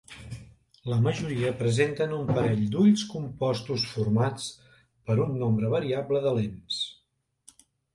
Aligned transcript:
La 0.91 0.95
majoria 1.07 1.51
presenten 1.59 2.15
un 2.21 2.25
parell 2.33 2.65
d'ulls 2.77 3.05
compostos 3.13 3.87
formats 3.93 4.51
per 4.89 5.23
un 5.31 5.41
nombre 5.47 5.75
variable 5.79 6.29
de 6.29 6.39
lents. 6.43 6.85